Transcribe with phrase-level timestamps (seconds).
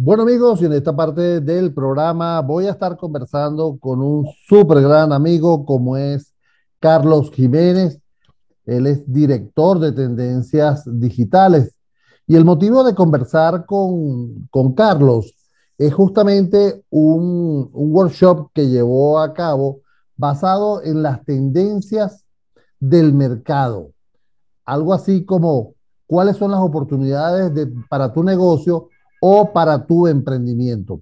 [0.00, 4.80] Bueno amigos, y en esta parte del programa voy a estar conversando con un súper
[4.80, 6.32] gran amigo como es
[6.78, 7.98] Carlos Jiménez.
[8.64, 11.74] Él es director de tendencias digitales.
[12.28, 15.34] Y el motivo de conversar con, con Carlos
[15.76, 19.80] es justamente un, un workshop que llevó a cabo
[20.16, 22.24] basado en las tendencias
[22.78, 23.90] del mercado.
[24.64, 25.74] Algo así como
[26.06, 28.90] cuáles son las oportunidades de, para tu negocio
[29.20, 31.00] o para tu emprendimiento.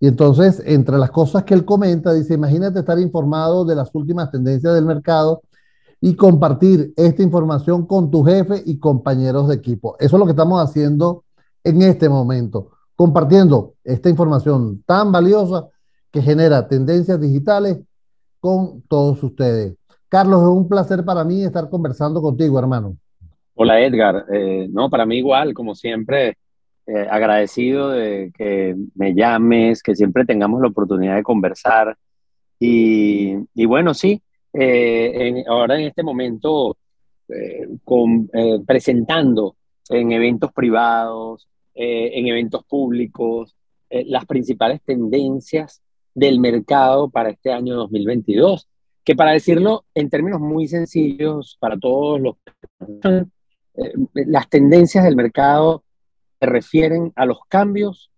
[0.00, 4.30] Y entonces, entre las cosas que él comenta, dice, imagínate estar informado de las últimas
[4.30, 5.42] tendencias del mercado
[6.00, 9.96] y compartir esta información con tu jefe y compañeros de equipo.
[10.00, 11.22] Eso es lo que estamos haciendo
[11.62, 15.68] en este momento, compartiendo esta información tan valiosa
[16.10, 17.78] que genera tendencias digitales
[18.40, 19.76] con todos ustedes.
[20.08, 22.96] Carlos, es un placer para mí estar conversando contigo, hermano.
[23.54, 26.36] Hola Edgar, eh, no, para mí igual, como siempre,
[26.84, 31.96] eh, agradecido de que me llames, que siempre tengamos la oportunidad de conversar.
[32.58, 34.20] Y, y bueno, sí,
[34.52, 36.76] eh, ahora en este momento,
[37.28, 38.28] eh, con,
[38.66, 39.54] presentando
[39.90, 43.54] en eventos privados, en eventos públicos,
[43.88, 45.80] las principales tendencias
[46.14, 48.68] del mercado para este año 2022,
[49.04, 52.36] que para decirlo en términos muy sencillos para todos los...
[54.14, 55.81] las tendencias del mercado
[56.42, 58.10] se refieren a los cambios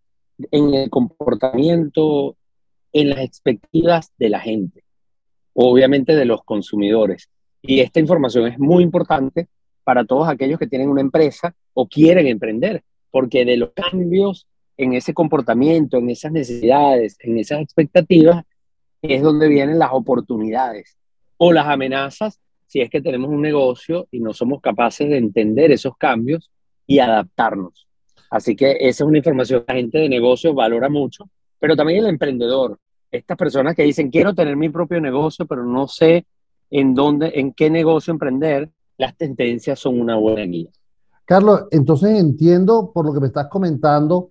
[0.50, 2.39] en el comportamiento,
[2.91, 4.83] en las expectativas de la gente,
[5.53, 7.28] obviamente de los consumidores.
[7.61, 9.48] Y esta información es muy importante
[9.84, 14.47] para todos aquellos que tienen una empresa o quieren emprender, porque de los cambios
[14.78, 18.42] en ese comportamiento, en esas necesidades, en esas expectativas,
[19.02, 20.97] es donde vienen las oportunidades
[21.36, 25.70] o las amenazas si es que tenemos un negocio y no somos capaces de entender
[25.72, 26.50] esos cambios
[26.86, 27.86] y adaptarnos.
[28.34, 32.00] Así que esa es una información que la gente de negocios valora mucho, pero también
[32.00, 32.80] el emprendedor.
[33.08, 36.27] Estas personas que dicen, quiero tener mi propio negocio, pero no sé
[36.68, 40.68] en dónde, en qué negocio emprender, las tendencias son una buena guía.
[41.24, 44.30] Carlos, entonces entiendo por lo que me estás comentando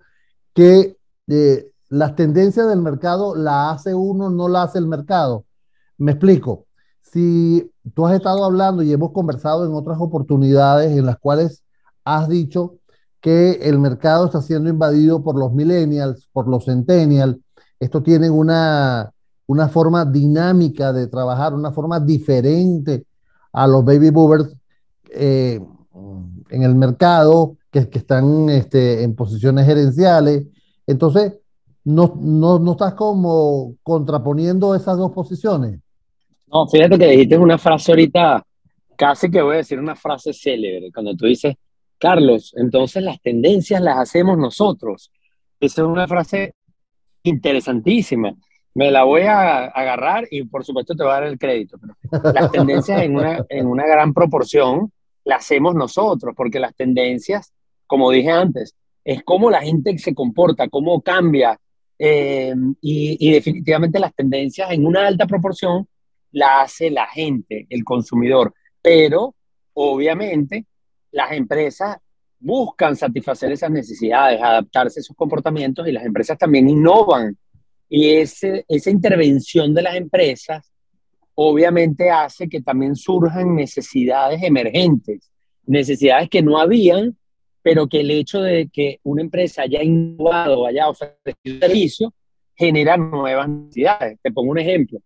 [0.52, 0.98] que
[1.28, 5.46] eh, las tendencias del mercado la hace uno, no la hace el mercado.
[5.96, 6.66] Me explico.
[7.00, 11.64] Si tú has estado hablando y hemos conversado en otras oportunidades en las cuales
[12.04, 12.74] has dicho
[13.24, 17.38] que el mercado está siendo invadido por los millennials, por los centennials.
[17.80, 19.10] Esto tiene una,
[19.46, 23.06] una forma dinámica de trabajar, una forma diferente
[23.50, 24.54] a los baby boomers
[25.08, 25.58] eh,
[26.50, 30.46] en el mercado, que, que están este, en posiciones gerenciales.
[30.86, 31.32] Entonces,
[31.82, 35.80] no, no, no estás como contraponiendo esas dos posiciones.
[36.52, 38.44] No, fíjate que dijiste una frase ahorita,
[38.96, 41.56] casi que voy a decir una frase célebre, cuando tú dices,
[42.04, 45.10] Carlos, entonces las tendencias las hacemos nosotros.
[45.58, 46.52] Esa es una frase
[47.22, 48.34] interesantísima.
[48.74, 51.78] Me la voy a agarrar y por supuesto te voy a dar el crédito.
[52.34, 54.92] las tendencias en una, en una gran proporción
[55.24, 57.54] las hacemos nosotros, porque las tendencias,
[57.86, 61.58] como dije antes, es cómo la gente se comporta, cómo cambia.
[61.98, 65.88] Eh, y, y definitivamente las tendencias en una alta proporción
[66.32, 68.52] la hace la gente, el consumidor.
[68.82, 69.34] Pero
[69.72, 70.66] obviamente
[71.14, 71.96] las empresas
[72.38, 77.36] buscan satisfacer esas necesidades, adaptarse a esos comportamientos y las empresas también innovan.
[77.88, 80.70] Y ese, esa intervención de las empresas
[81.34, 85.30] obviamente hace que también surjan necesidades emergentes,
[85.66, 87.16] necesidades que no habían,
[87.62, 92.14] pero que el hecho de que una empresa haya innovado, haya ofrecido servicio,
[92.54, 94.18] genera nuevas necesidades.
[94.22, 95.00] Te pongo un ejemplo.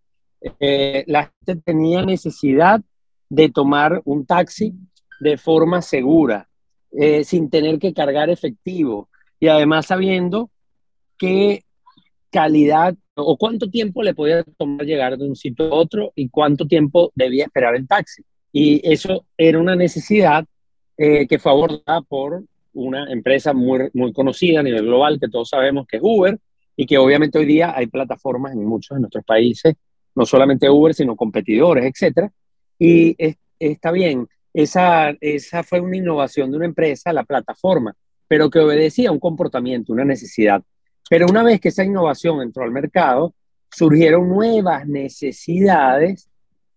[0.59, 2.81] Eh, la gente tenía necesidad
[3.29, 4.75] de tomar un taxi
[5.21, 6.49] de forma segura,
[6.93, 9.09] eh, sin tener que cargar efectivo
[9.41, 10.51] y además sabiendo
[11.19, 11.65] qué
[12.31, 16.67] calidad o cuánto tiempo le podía tomar llegar de un sitio a otro y cuánto
[16.67, 18.23] tiempo debía esperar el taxi.
[18.53, 20.45] Y eso era una necesidad
[20.97, 25.49] eh, que fue abordada por una empresa muy, muy conocida a nivel global, que todos
[25.49, 26.39] sabemos que es Uber,
[26.77, 29.75] y que obviamente hoy día hay plataformas en muchos de nuestros países,
[30.15, 32.31] no solamente Uber, sino competidores, etcétera.
[32.79, 33.17] Y
[33.59, 37.95] está bien, esa, esa fue una innovación de una empresa, la plataforma,
[38.27, 40.63] pero que obedecía a un comportamiento, una necesidad.
[41.09, 43.35] Pero una vez que esa innovación entró al mercado,
[43.71, 46.29] surgieron nuevas necesidades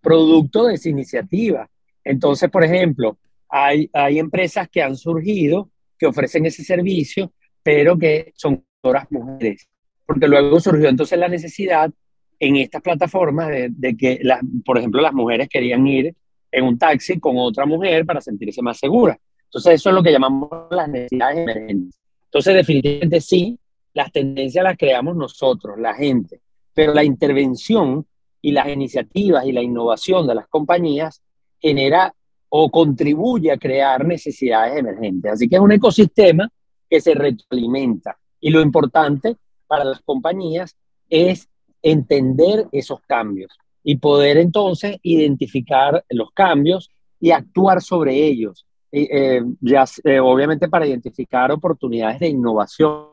[0.02, 1.70] producto de esa iniciativa.
[2.04, 3.18] Entonces, por ejemplo,
[3.50, 7.32] hay, hay empresas que han surgido que ofrecen ese servicio,
[7.62, 9.70] pero que son todas mujeres.
[10.06, 11.92] Porque luego surgió entonces la necesidad
[12.40, 16.16] en estas plataformas de, de que, las, por ejemplo, las mujeres querían ir
[16.52, 19.18] en un taxi con otra mujer para sentirse más segura.
[19.46, 22.00] Entonces, eso es lo que llamamos las necesidades emergentes.
[22.26, 23.60] Entonces, definitivamente sí,
[23.94, 26.42] las tendencias las creamos nosotros, la gente,
[26.74, 28.06] pero la intervención
[28.42, 31.22] y las iniciativas y la innovación de las compañías
[31.60, 32.14] genera
[32.50, 35.34] o contribuye a crear necesidades emergentes.
[35.34, 36.50] Así que es un ecosistema
[36.90, 38.18] que se retroalimenta.
[38.40, 39.38] Y lo importante
[39.68, 40.76] para las compañías
[41.10, 41.48] es
[41.82, 46.90] entender esos cambios y poder entonces identificar los cambios
[47.20, 48.66] y actuar sobre ellos.
[48.92, 53.06] Eh, ya, eh, obviamente para identificar oportunidades de innovación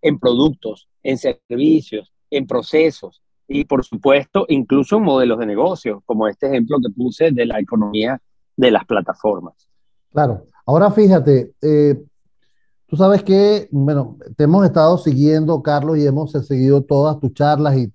[0.00, 6.26] en productos, en servicios, en procesos y por supuesto incluso en modelos de negocio, como
[6.26, 8.20] este ejemplo que puse de la economía
[8.56, 9.54] de las plataformas.
[10.10, 12.02] Claro, ahora fíjate, eh,
[12.86, 17.76] tú sabes que, bueno, te hemos estado siguiendo, Carlos, y hemos seguido todas tus charlas
[17.76, 17.90] y,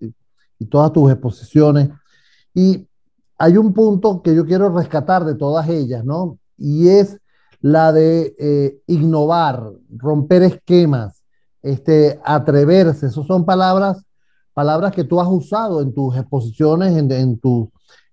[0.59, 1.89] y todas tus exposiciones.
[2.57, 2.87] Y
[3.37, 6.39] hay un punto que yo quiero rescatar de todas ellas, ¿no?
[6.57, 7.19] Y es
[7.61, 11.21] la de eh, innovar, romper esquemas,
[11.61, 13.05] este, atreverse.
[13.05, 14.03] Esas son palabras,
[14.55, 17.39] palabras que tú has usado en tus exposiciones, en, en,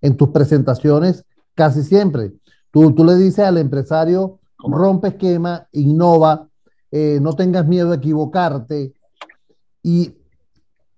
[0.03, 1.25] en tus presentaciones
[1.55, 2.35] casi siempre.
[2.71, 6.49] Tú, tú le dices al empresario, rompe esquema, innova,
[6.91, 8.93] eh, no tengas miedo a equivocarte.
[9.83, 10.15] Y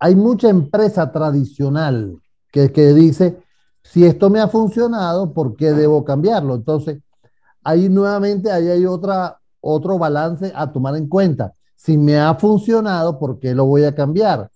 [0.01, 2.21] hay mucha empresa tradicional
[2.57, 3.37] que, que dice,
[3.83, 6.55] si esto me ha funcionado, ¿por qué debo cambiarlo?
[6.55, 7.03] Entonces,
[7.63, 11.53] ahí nuevamente ahí hay otra, otro balance a tomar en cuenta.
[11.75, 14.49] Si me ha funcionado, ¿por qué lo voy a cambiar?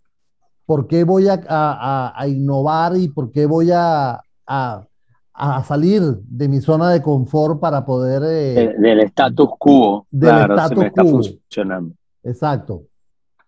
[0.64, 6.48] ¿Por qué voy a, a, a innovar y por qué voy a, a salir de
[6.48, 8.22] mi zona de confort para poder...
[8.24, 10.06] Eh, del status quo.
[10.10, 10.82] Del status quo.
[10.84, 11.94] Está funcionando.
[12.22, 12.82] Exacto.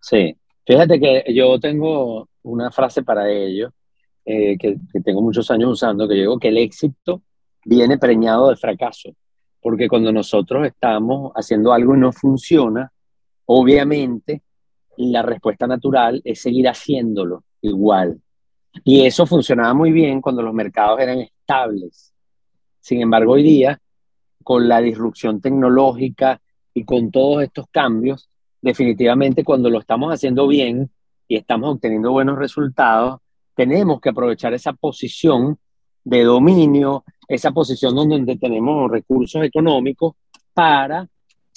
[0.01, 0.37] Sí.
[0.67, 3.71] Fíjate que yo tengo una frase para ello,
[4.25, 7.23] eh, que, que, tengo muchos años usando, que digo que el éxito
[7.65, 9.15] viene preñado de fracaso.
[9.61, 12.93] Porque cuando nosotros estamos haciendo algo y no funciona,
[13.47, 14.43] obviamente
[14.97, 18.21] la respuesta natural es seguir haciéndolo igual.
[18.85, 22.13] Y eso funcionaba muy bien cuando los mercados eran estables.
[22.81, 23.79] Sin embargo, hoy día,
[24.43, 26.41] con la disrupción tecnológica
[26.75, 28.29] y con todos estos cambios,
[28.61, 30.91] definitivamente cuando lo estamos haciendo bien
[31.29, 33.21] y estamos obteniendo buenos resultados,
[33.55, 35.59] tenemos que aprovechar esa posición
[36.05, 40.15] de dominio, esa posición donde tenemos recursos económicos
[40.53, 41.07] para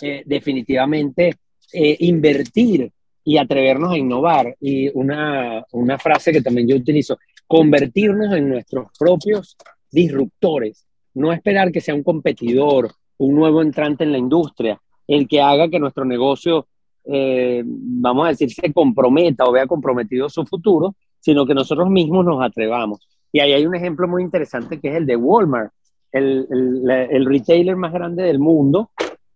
[0.01, 1.35] eh, definitivamente
[1.73, 2.91] eh, invertir
[3.23, 4.55] y atrevernos a innovar.
[4.59, 9.55] Y una, una frase que también yo utilizo, convertirnos en nuestros propios
[9.91, 15.41] disruptores, no esperar que sea un competidor, un nuevo entrante en la industria, el que
[15.41, 16.67] haga que nuestro negocio,
[17.05, 22.23] eh, vamos a decir, se comprometa o vea comprometido su futuro, sino que nosotros mismos
[22.23, 22.99] nos atrevamos.
[23.31, 25.71] Y ahí hay un ejemplo muy interesante que es el de Walmart,
[26.11, 28.91] el, el, el retailer más grande del mundo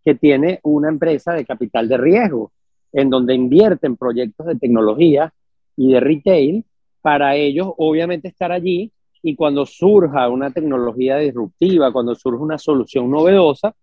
[0.06, 2.52] que tiene una empresa de capital de riesgo
[2.94, 5.34] en donde invierten proyectos de tecnología
[5.76, 6.64] y de retail
[7.02, 8.92] para ellos obviamente estar allí
[9.24, 13.74] y cuando surja una tecnología disruptiva, cuando surja una solución novedosa,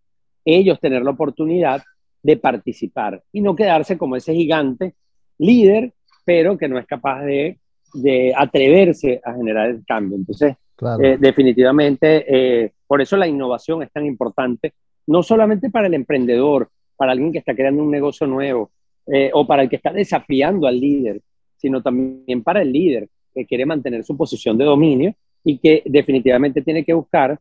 [0.45, 1.83] ellos tener la oportunidad
[2.23, 4.95] de participar y no quedarse como ese gigante
[5.39, 5.93] líder,
[6.25, 7.59] pero que no es capaz de,
[7.95, 10.17] de atreverse a generar el cambio.
[10.17, 10.57] Entonces,
[11.01, 14.75] eh, definitivamente, eh, por eso la innovación es tan importante,
[15.07, 18.71] no solamente para el emprendedor, para alguien que está creando un negocio nuevo,
[19.07, 21.21] eh, o para el que está desafiando al líder,
[21.57, 26.63] sino también para el líder que quiere mantener su posición de dominio y que definitivamente
[26.63, 27.39] tiene que buscar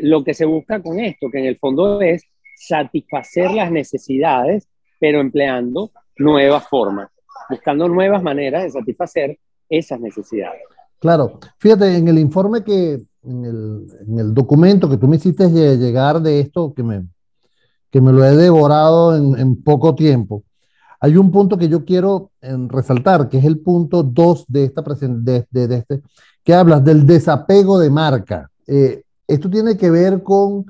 [0.00, 2.22] lo que se busca con esto, que en el fondo es
[2.54, 4.68] satisfacer las necesidades,
[5.00, 7.08] pero empleando nuevas formas,
[7.48, 9.38] buscando nuevas maneras de satisfacer
[9.78, 10.60] esas necesidades.
[10.98, 15.48] Claro, fíjate, en el informe que, en el, en el documento que tú me hiciste
[15.48, 17.06] llegar de esto, que me,
[17.90, 20.44] que me lo he devorado en, poco tiempo,
[21.00, 25.46] hay un punto que yo quiero resaltar, que es el punto 2 de esta de,
[25.50, 26.02] de, este,
[26.42, 28.50] que hablas del desapego de marca.
[28.66, 30.64] Eh, esto tiene que ver con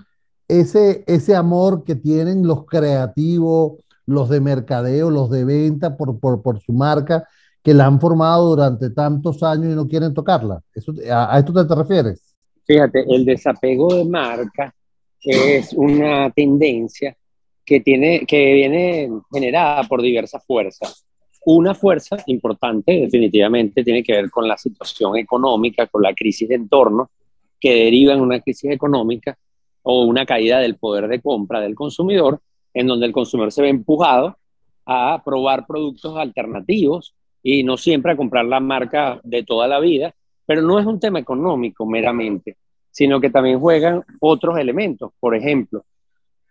[0.49, 3.75] ese, ese amor que tienen los creativos,
[4.06, 7.26] los de mercadeo, los de venta por, por, por su marca,
[7.64, 10.62] que la han formado durante tantos años y no quieren tocarla.
[10.75, 12.37] Eso, a, ¿A esto te, te refieres?
[12.66, 14.75] Fíjate, el desapego de marca
[15.23, 17.16] es una tendencia
[17.64, 21.06] que, tiene, que viene generada por diversas fuerzas.
[21.47, 26.56] Una fuerza importante definitivamente tiene que ver con la situación económica, con la crisis de
[26.56, 27.11] entorno
[27.59, 29.38] que deriva en una crisis económica
[29.83, 32.40] o una caída del poder de compra del consumidor,
[32.75, 34.37] en donde el consumidor se ve empujado
[34.85, 37.14] a probar productos alternativos
[37.47, 40.15] y no siempre a comprar la marca de toda la vida,
[40.47, 42.57] pero no es un tema económico meramente,
[42.91, 45.13] sino que también juegan otros elementos.
[45.21, 45.85] Por ejemplo,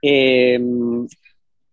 [0.03, 0.61] eh,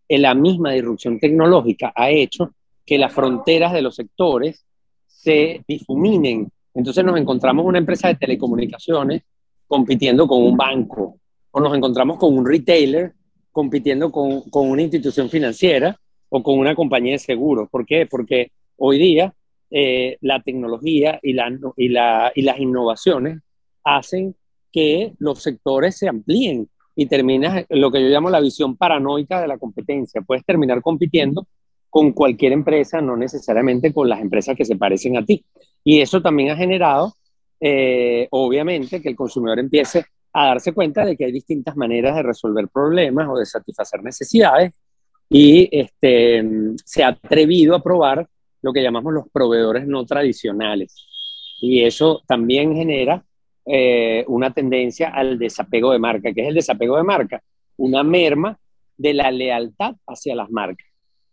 [0.09, 4.65] la misma disrupción tecnológica ha hecho que las fronteras de los sectores
[5.07, 6.51] se difuminen.
[6.73, 9.23] Entonces nos encontramos una empresa de telecomunicaciones
[9.67, 11.19] compitiendo con un banco,
[11.51, 13.13] o nos encontramos con un retailer
[13.53, 15.95] compitiendo con, con una institución financiera
[16.31, 17.69] o con una compañía de seguros.
[17.69, 18.07] ¿Por qué?
[18.07, 19.33] Porque hoy día
[19.71, 23.39] eh, la tecnología y, la, y, la, y las innovaciones
[23.85, 24.35] hacen
[24.73, 29.49] que los sectores se amplíen y terminas lo que yo llamo la visión paranoica de
[29.49, 30.23] la competencia.
[30.23, 31.47] Puedes terminar compitiendo
[31.89, 35.45] con cualquier empresa, no necesariamente con las empresas que se parecen a ti.
[35.85, 37.15] Y eso también ha generado,
[37.61, 42.23] eh, obviamente, que el consumidor empiece a darse cuenta de que hay distintas maneras de
[42.23, 44.73] resolver problemas o de satisfacer necesidades
[45.29, 46.45] y este,
[46.85, 48.29] se ha atrevido a probar
[48.63, 51.07] lo que llamamos los proveedores no tradicionales.
[51.61, 53.25] Y eso también genera
[53.67, 56.33] eh, una tendencia al desapego de marca.
[56.33, 57.43] ¿Qué es el desapego de marca?
[57.77, 58.59] Una merma
[58.97, 60.87] de la lealtad hacia las marcas.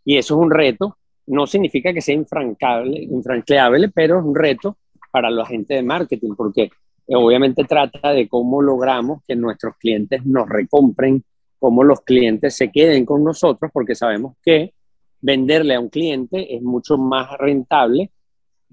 [0.05, 0.97] Y eso es un reto.
[1.25, 4.77] No significa que sea infrancable, infranqueable, pero es un reto
[5.11, 6.69] para los agentes de marketing, porque
[7.07, 11.23] obviamente trata de cómo logramos que nuestros clientes nos recompren,
[11.59, 14.73] cómo los clientes se queden con nosotros, porque sabemos que
[15.21, 18.11] venderle a un cliente es mucho más rentable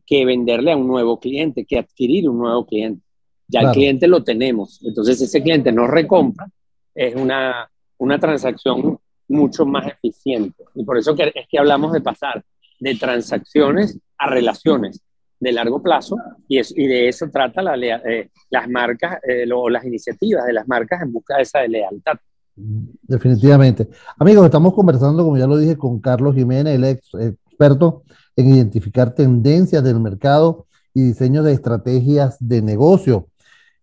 [0.07, 3.03] que venderle a un nuevo cliente, que adquirir un nuevo cliente.
[3.47, 6.49] Ya el cliente lo tenemos, entonces ese cliente nos recompra,
[6.95, 8.99] es una, una transacción
[9.29, 10.65] mucho más eficiente.
[10.75, 12.43] Y por eso que, es que hablamos de pasar
[12.81, 15.01] de transacciones a relaciones
[15.39, 16.17] de largo plazo
[16.49, 20.53] y, es, y de eso trata la, eh, las marcas eh, o las iniciativas de
[20.53, 22.17] las marcas en busca de esa lealtad.
[22.57, 23.89] Definitivamente.
[24.19, 28.03] Amigos, estamos conversando, como ya lo dije, con Carlos Jiménez, el ex experto
[28.37, 33.29] en identificar tendencias del mercado y diseño de estrategias de negocio.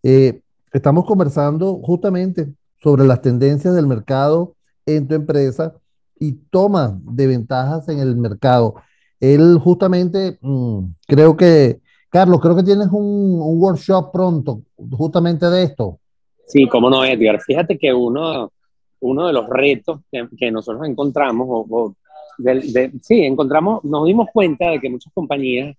[0.04, 2.48] Eh, estamos conversando justamente
[2.82, 5.76] sobre las tendencias del mercado en tu empresa
[6.20, 8.76] y toma de ventajas en el mercado.
[9.20, 14.62] Él justamente, mm, creo que, Carlos, creo que tienes un, workshop pronto
[14.92, 16.00] justamente de esto.
[16.48, 17.40] Sí, cómo no, Edgar.
[17.42, 18.52] Fíjate que uno,
[19.02, 21.96] uno de los retos que, nosotros encontramos, o,
[23.02, 25.76] sí, encontramos, nos dimos cuenta de que muchas compañías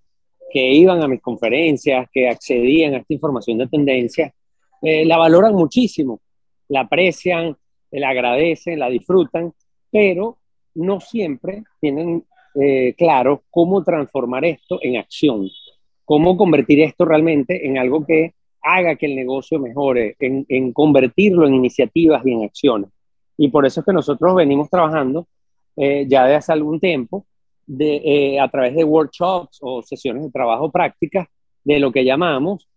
[0.52, 4.32] que iban a mis conferencias, que accedían a esta información de tendencia,
[4.82, 6.20] eh, la valoran muchísimo,
[6.68, 7.56] la aprecian,
[7.90, 9.52] la agradecen, la disfrutan,
[9.90, 10.38] pero
[10.74, 12.24] no siempre tienen
[12.54, 15.48] eh, claro cómo transformar esto en acción,
[16.04, 21.54] cómo convertir esto realmente en algo que haga que el negocio mejore, en, convertirlo en
[21.54, 22.90] iniciativas y en acciones.
[23.36, 25.26] Y por eso es que nosotros venimos trabajando
[25.76, 27.26] eh, ya desde hace algún tiempo
[27.66, 31.26] de, eh, a través de workshops o sesiones de trabajo prácticas
[31.64, 32.68] de lo que llamamos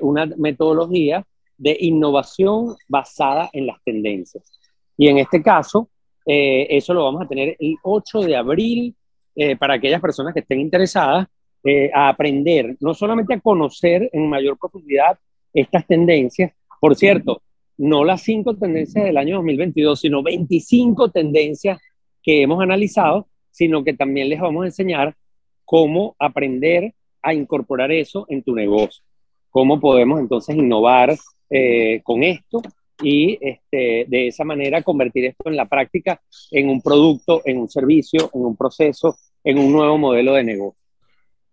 [0.00, 1.24] una metodología
[1.56, 4.58] de innovación basada en las tendencias.
[4.96, 5.90] Y en este caso,
[6.26, 8.94] eh, eso lo vamos a tener el 8 de abril
[9.34, 11.26] eh, para aquellas personas que estén interesadas
[11.64, 15.18] eh, a aprender, no solamente a conocer en mayor profundidad
[15.52, 16.52] estas tendencias.
[16.80, 17.42] Por cierto,
[17.80, 21.78] no las cinco tendencias del año 2022, sino 25 tendencias
[22.22, 25.16] que hemos analizado, sino que también les vamos a enseñar
[25.64, 29.02] cómo aprender a incorporar eso en tu negocio,
[29.48, 31.16] cómo podemos entonces innovar
[31.48, 32.60] eh, con esto
[33.02, 36.20] y este, de esa manera convertir esto en la práctica
[36.50, 40.78] en un producto, en un servicio, en un proceso, en un nuevo modelo de negocio.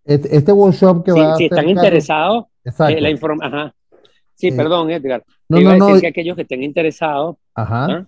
[0.04, 3.72] Este, este workshop que va a Si están interesados, eh, la información.
[4.38, 5.24] Sí, eh, perdón, Edgar.
[5.50, 8.08] No, iba a decir que aquellos que estén interesados, Ajá.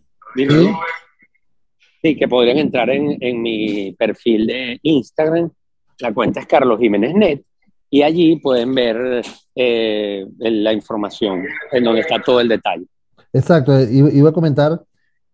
[2.02, 2.16] ¿sí?
[2.16, 5.50] que podrían entrar en, en, mi perfil de Instagram.
[6.00, 7.42] La cuenta es Carlos Jiménez Net
[7.90, 9.22] y allí pueden ver
[9.56, 12.86] eh, la información en donde está todo el detalle.
[13.34, 14.82] Exacto, iba a comentar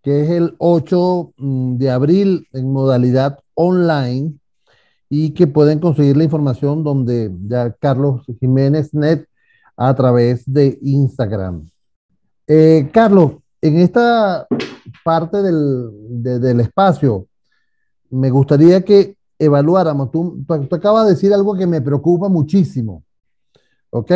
[0.01, 4.33] que es el 8 mm, de abril en modalidad online
[5.09, 9.25] y que pueden conseguir la información donde ya Carlos Jiménez Net
[9.77, 11.70] a través de Instagram.
[12.48, 14.48] Eh, Carlos, en esta
[15.03, 15.89] parte del,
[16.41, 17.27] del espacio,
[18.10, 23.03] me gustaría que evaluáramos, tú, tú, acabas de decir algo que me preocupa muchísimo,
[23.89, 24.12] ¿ok?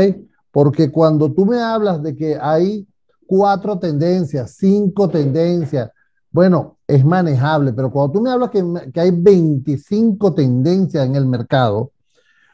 [0.52, 2.88] Porque cuando tú me hablas de que hay
[3.26, 5.92] cuatro tendencias, cinco tendencias,
[6.32, 8.64] bueno, es manejable, pero cuando tú me hablas que,
[8.94, 11.92] que hay 25 tendencias en el mercado,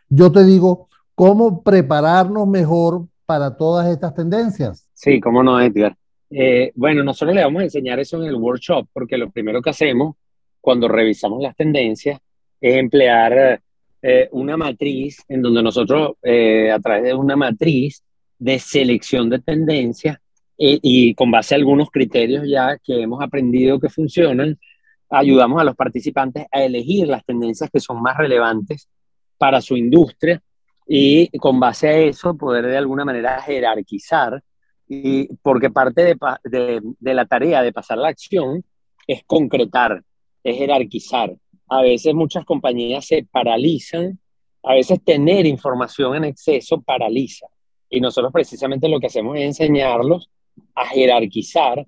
[0.10, 4.88] yo te digo, ¿cómo prepararnos mejor para todas estas tendencias?
[4.94, 5.96] Sí, cómo no, Edgar.
[6.30, 9.70] Eh, bueno, nosotros le vamos a enseñar eso en el workshop, porque lo primero que
[9.70, 10.16] hacemos
[10.62, 12.20] cuando revisamos las tendencias
[12.60, 13.62] es emplear
[14.02, 18.04] eh, una matriz en donde nosotros, eh, a través de una matriz
[18.38, 20.18] de selección de tendencias
[20.58, 24.60] eh, y con base a algunos criterios ya que hemos aprendido que funcionan,
[25.10, 28.88] ayudamos a los participantes a elegir las tendencias que son más relevantes
[29.38, 30.42] para su industria
[30.88, 34.42] y con base a eso poder de alguna manera jerarquizar,
[34.88, 38.64] y porque parte de, de, de la tarea de pasar la acción
[39.08, 40.04] es concretar,
[40.44, 41.36] es jerarquizar.
[41.68, 44.20] A veces muchas compañías se paralizan,
[44.64, 47.48] a veces tener información en exceso paraliza.
[47.90, 50.30] Y nosotros precisamente lo que hacemos es enseñarlos
[50.76, 51.86] a jerarquizar,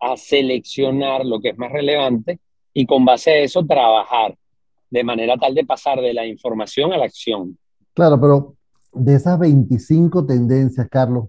[0.00, 2.40] a seleccionar lo que es más relevante
[2.72, 4.36] y con base a eso trabajar
[4.90, 7.56] de manera tal de pasar de la información a la acción.
[7.94, 8.54] Claro, pero
[8.92, 11.26] de esas 25 tendencias, Carlos,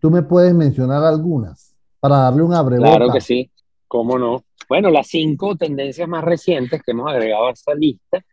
[0.00, 2.96] ¿tú me puedes mencionar algunas para darle un abrevota?
[2.96, 3.50] Claro que sí,
[3.88, 4.44] cómo no.
[4.68, 8.24] Bueno, las cinco tendencias más recientes que hemos agregado a esta lista,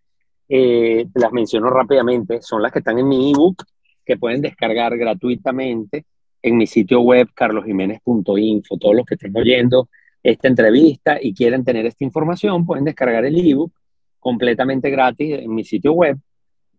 [0.47, 3.63] eh, las menciono rápidamente, son las que están en mi ebook,
[4.05, 6.05] que pueden descargar gratuitamente
[6.41, 8.77] en mi sitio web carlosjiménez.info.
[8.77, 9.89] Todos los que estén oyendo
[10.23, 13.71] esta entrevista y quieren tener esta información, pueden descargar el ebook
[14.19, 16.17] completamente gratis en mi sitio web.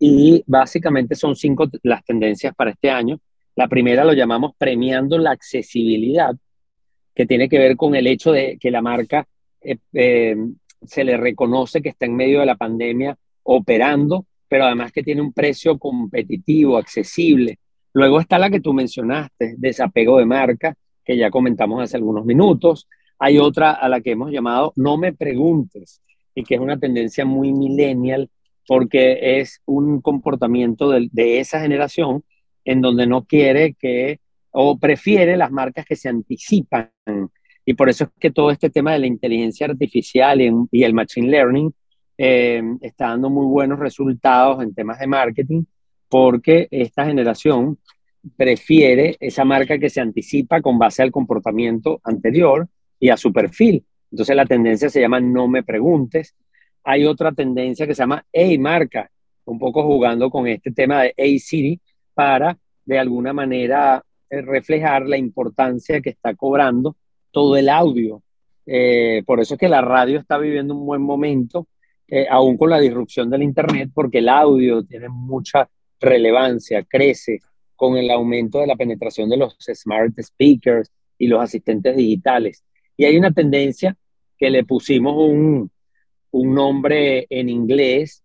[0.05, 3.21] Y básicamente son cinco las tendencias para este año.
[3.55, 6.35] La primera lo llamamos premiando la accesibilidad,
[7.15, 9.25] que tiene que ver con el hecho de que la marca
[9.61, 10.35] eh, eh,
[10.85, 15.23] se le reconoce que está en medio de la pandemia operando, pero además que tiene
[15.23, 17.61] un precio competitivo, accesible.
[17.93, 22.89] Luego está la que tú mencionaste, desapego de marca, que ya comentamos hace algunos minutos.
[23.21, 26.03] Hay otra a la que hemos llamado No me preguntes,
[26.35, 28.29] y que es una tendencia muy millennial
[28.67, 32.25] porque es un comportamiento de, esa generación
[32.65, 36.91] en donde no quiere que o prefiere las marcas que se anticipan.
[37.65, 40.41] Y por eso es que todo este tema de la inteligencia artificial
[40.71, 41.73] y, el machine learning
[42.19, 45.65] eh, está dando muy buenos resultados en temas de marketing,
[46.09, 47.79] porque esta generación
[48.37, 52.69] prefiere esa marca que se anticipa con base al comportamiento anterior
[53.01, 53.85] y a su perfil.
[54.11, 56.35] Entonces la tendencia se llama no me preguntes.
[56.85, 59.11] Hay otra tendencia que se llama hey marca,
[59.45, 61.81] un poco jugando con este tema de hey City
[62.15, 66.97] para de alguna manera eh, reflejar la importancia que está cobrando
[67.31, 68.23] todo el audio.
[68.67, 71.69] Eh, por eso es que la radio está viviendo un buen momento,
[72.09, 75.69] eh, aún con la disrupción del Internet, porque el audio tiene mucha
[76.01, 77.41] relevancia, crece
[77.77, 82.65] con el aumento de la penetración de los smart speakers y los asistentes digitales.
[82.97, 83.97] Y hay una tendencia
[84.39, 85.71] que le pusimos un,
[86.33, 88.23] un nombre en inglés,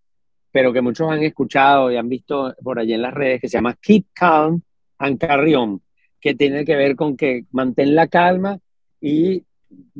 [0.52, 3.58] pero que muchos han escuchado y han visto por allí en las redes, que se
[3.58, 4.62] llama Keep Calm
[4.98, 5.82] and Carry On,
[6.20, 8.60] que tiene que ver con que mantén la calma
[9.00, 9.43] y,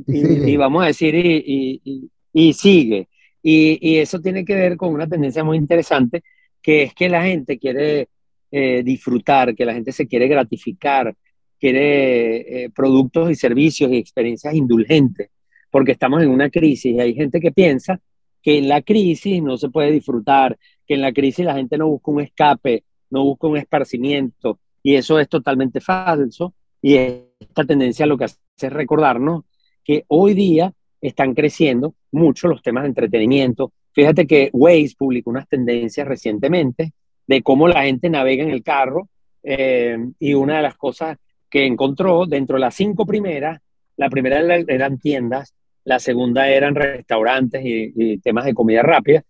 [0.08, 3.08] y, vamos a decir, y, y sigue.
[3.50, 6.24] Y, eso tiene que ver con una tendencia muy interesante,
[6.62, 8.10] que es que la gente quiere
[8.52, 11.16] eh, disfrutar, que la gente se quiere gratificar,
[11.60, 15.30] quiere eh, productos y servicios y experiencias indulgentes,
[15.78, 18.02] porque estamos en una crisis y hay gente que piensa
[18.42, 21.88] que en la crisis no se puede disfrutar, que en la crisis la gente no
[21.88, 26.56] busca un escape, no busca un esparcimiento, y eso es totalmente falso.
[26.82, 29.44] Y esta tendencia lo que hace es recordarnos
[29.84, 33.72] que hoy día están creciendo mucho los temas de entretenimiento.
[33.92, 36.92] Fíjate que Waze publicó unas tendencias recientemente
[37.28, 39.10] de cómo la gente navega en el carro
[39.44, 41.20] eh, y una de las cosas
[41.52, 43.62] que encontró dentro de las cinco primeras,
[43.96, 45.54] la primera eran tiendas,
[45.88, 49.24] la segunda eran restaurantes y, temas de comida rápida,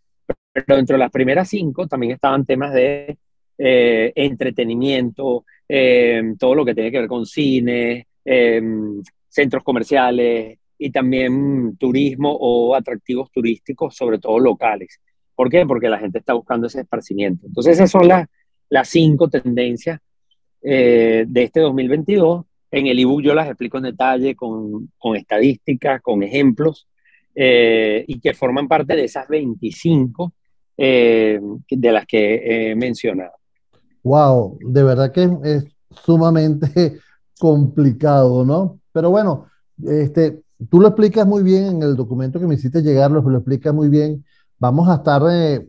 [0.51, 3.15] pero dentro de las primeras cinco también estaban temas de
[3.59, 8.59] eh, entretenimiento, eh, todo lo que tiene que ver con cine, eh,
[9.29, 14.99] centros comerciales y también turismo o atractivos turísticos, sobre todo locales.
[15.35, 15.63] ¿Por qué?
[15.63, 17.45] Porque la gente está buscando ese esparcimiento.
[17.45, 18.27] Entonces esas son las,
[18.69, 19.99] las cinco tendencias
[20.59, 22.46] de este 2022.
[22.71, 26.87] En el ebook yo las explico en detalle con, con estadísticas, con ejemplos,
[27.35, 30.33] y que forman parte de esas 25
[30.75, 33.33] de las que he mencionado.
[34.03, 35.65] Wow, de verdad que es,
[36.03, 36.99] sumamente
[37.39, 38.79] complicado, ¿no?
[38.91, 39.47] Pero bueno,
[39.85, 43.37] este, tú lo explicas muy bien en el documento que me hiciste llegar, lo, lo
[43.37, 44.23] explicas muy bien.
[44.59, 45.67] Vamos a estar eh,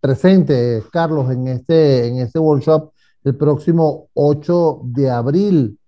[0.00, 5.78] presentes, Carlos, en este, en este workshop el próximo 8 de abril.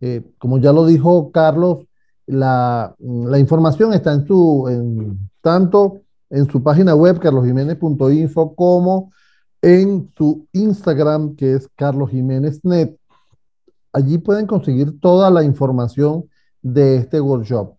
[0.00, 1.86] Eh, como ya lo dijo Carlos,
[2.26, 9.12] la, la información está en su, tanto en su página web, carlosjiménez.info, como
[9.62, 12.96] en su Instagram, que es Carlos Jiménez Net.
[13.92, 16.28] Allí pueden conseguir toda la información
[16.62, 17.74] de este workshop.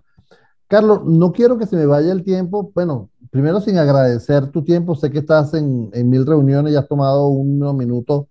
[0.67, 2.71] Carlos, no quiero que se me vaya el tiempo.
[2.73, 7.27] Bueno, primero sin agradecer tu tiempo, sé que estás en, mil reuniones y has tomado
[7.27, 8.25] unos minutos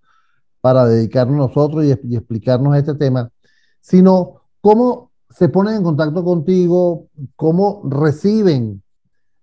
[0.60, 3.30] para dedicarnos nosotros y, y explicarnos este tema,
[3.80, 8.82] sino cómo se ponen en contacto contigo, cómo reciben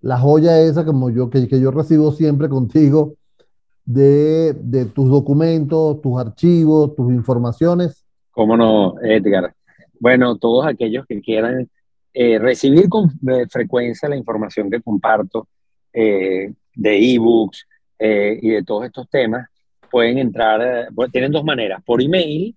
[0.01, 3.15] la joya esa como yo, que, yo recibo siempre contigo
[3.85, 8.05] de, de, tus documentos, tus archivos, tus informaciones.
[8.31, 9.53] ¿Cómo no, Edgar?
[9.99, 11.69] Bueno, todos aquellos que quieran
[12.13, 15.47] eh, recibir con eh, frecuencia la información que comparto
[15.93, 17.65] eh, de ebooks
[17.99, 19.47] eh, y de todos estos temas,
[19.89, 22.55] pueden entrar, tienen dos maneras, por email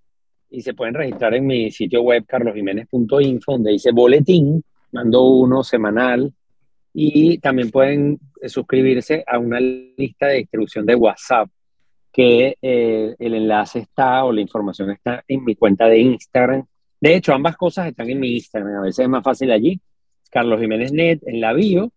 [0.50, 6.32] y se pueden registrar en mi sitio web carlosjiménez.info, donde dice boletín, mando uno semanal
[6.92, 11.48] y también pueden suscribirse a una lista de distribución de WhatsApp
[12.12, 16.66] que eh, el enlace está o la información está en mi cuenta de Instagram.
[17.00, 18.78] De hecho, ambas cosas están en mi Instagram.
[18.78, 19.80] A veces es más fácil allí.
[20.30, 21.92] Carlos Jiménez Net en la bio.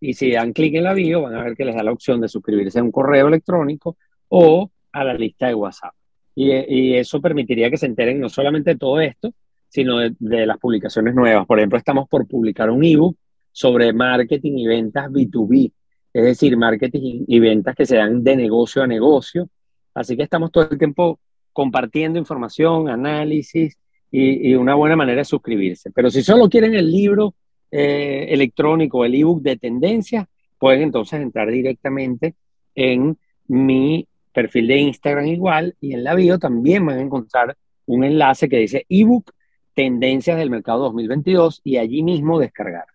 [0.00, 2.20] Y si dan clic en la bio, van a ver que les da la opción
[2.20, 3.96] de suscribirse a un correo electrónico
[4.28, 5.94] o a la lista de WhatsApp.
[6.34, 9.32] Y, eso permitiría que se enteren no solamente de todo esto,
[9.68, 11.46] sino de, las publicaciones nuevas.
[11.46, 13.16] Por ejemplo, estamos por publicar un ebook
[13.50, 15.72] sobre marketing y ventas B2B,
[16.12, 19.48] es decir, marketing y ventas que se dan de negocio a negocio.
[19.94, 21.20] Así que estamos todo el tiempo
[21.52, 23.76] compartiendo información, análisis
[24.10, 25.90] y, y una buena manera de suscribirse.
[25.90, 27.34] Pero si solo quieren el libro
[27.74, 30.26] eh, electrónico, el ebook de tendencias,
[30.58, 32.34] pueden entonces entrar directamente
[32.74, 33.16] en
[33.48, 38.48] mi perfil de Instagram igual y en la bio también van a encontrar un enlace
[38.48, 39.30] que dice ebook
[39.74, 42.86] tendencias del mercado 2022 y allí mismo descargar.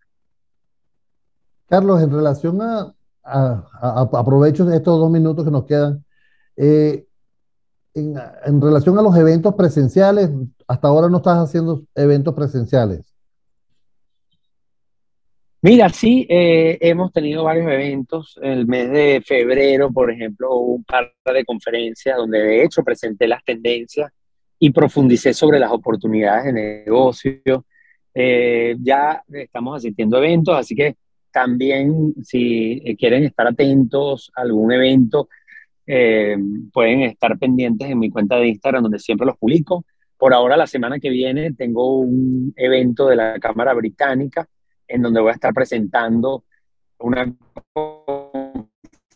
[1.68, 6.04] Carlos, en relación a, a, aprovecho estos dos minutos que nos quedan,
[6.56, 7.06] eh,
[7.94, 10.30] en, relación a los eventos presenciales,
[10.68, 13.02] hasta ahora no estás haciendo eventos presenciales.
[15.62, 18.40] Mira, sí, eh, hemos tenido varios eventos.
[18.42, 23.28] El mes de febrero, por ejemplo, hubo un par de conferencias donde de hecho presenté
[23.28, 24.12] las tendencias
[24.60, 27.66] y profundicé sobre las oportunidades de negocio.
[28.14, 30.96] Eh, ya estamos asistiendo a eventos, así que
[31.32, 35.28] también si quieren estar atentos a algún evento,
[35.88, 36.38] eh,
[36.72, 39.86] pueden estar pendientes en mi cuenta de Instagram donde siempre los publico.
[40.18, 44.48] Por ahora, la semana que viene, tengo un evento de la Cámara Británica
[44.88, 46.44] en donde voy a estar presentando
[47.00, 47.34] una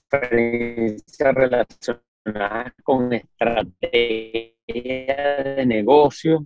[0.09, 4.43] conferencia relacionada con estrategia
[5.55, 6.45] de negocio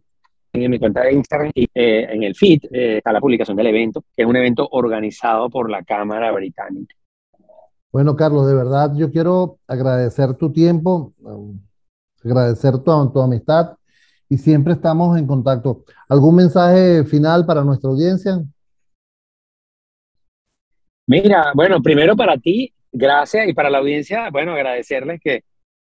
[0.63, 3.67] en mi cuenta de Instagram y eh, en el feed eh, está la publicación del
[3.67, 6.95] evento, que es un evento organizado por la Cámara Británica.
[7.91, 11.13] Bueno, Carlos, de verdad yo quiero agradecer tu tiempo,
[12.23, 13.77] agradecer tu, tu amistad
[14.27, 15.83] y siempre estamos en contacto.
[16.09, 18.43] ¿Algún mensaje final para nuestra audiencia?
[21.08, 25.44] Mira, bueno, primero para ti, gracias, y para la audiencia, bueno, agradecerles que,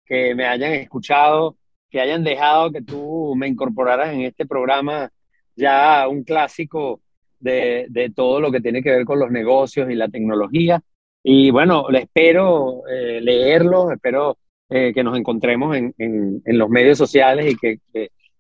[0.05, 1.57] que me hayan escuchado,
[1.91, 5.11] que hayan dejado que tú me incorporaras en este programa
[5.55, 7.01] ya un clásico
[7.41, 10.83] de, de todo lo que tiene que ver con los negocios y la tecnología.
[11.23, 16.99] Y bueno, espero eh, leerlo, espero eh, que nos encontremos en, en, en, los medios
[16.99, 17.81] sociales y que,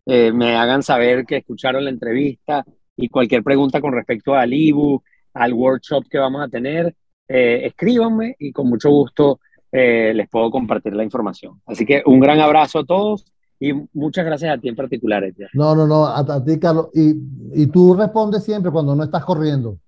[0.09, 2.65] eh, me hagan saber que escucharon la entrevista
[2.97, 5.05] y cualquier pregunta con respecto al ebook,
[5.37, 6.95] al workshop que vamos a tener,
[7.29, 9.41] escríbanme y con mucho gusto
[9.73, 11.61] les puedo compartir la información.
[11.67, 13.27] Así que un gran abrazo a todos
[13.59, 15.51] y muchas gracias a ti en particular, Edgar.
[15.55, 16.89] No, no, no, a, a ti, Carlos.
[16.95, 17.15] Y,
[17.55, 19.79] y, tú respondes siempre cuando no estás corriendo.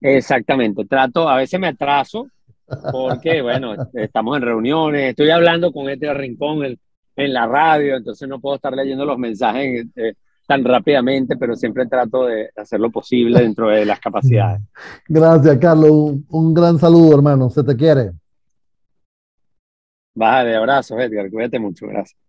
[0.00, 0.84] Exactamente.
[0.84, 2.26] Trato, a veces me atraso
[2.92, 6.78] porque, bueno, estamos en reuniones, estoy hablando con este rincón en,
[7.16, 10.14] en la radio, entonces no puedo estar leyendo los mensajes eh,
[10.46, 14.62] tan rápidamente, pero siempre trato de hacer lo posible dentro de las capacidades.
[15.08, 15.90] Gracias, Carlos.
[15.90, 17.50] Un, un gran saludo, hermano.
[17.50, 18.12] Se te quiere.
[20.14, 21.30] Vale, abrazos, Edgar.
[21.30, 21.86] Cuídate mucho.
[21.86, 22.23] Gracias.